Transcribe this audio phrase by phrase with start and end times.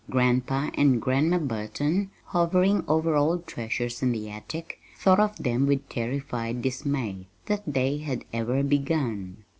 [0.09, 5.87] Grandpa and Grandma Burton, hovering over old treasures in the attic, thought of them with
[5.89, 9.43] terrified dismay that they had ever begun.